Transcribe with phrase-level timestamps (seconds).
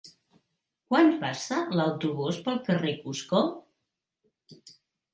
[0.93, 3.47] Quan passa l'autobús pel carrer Cusco?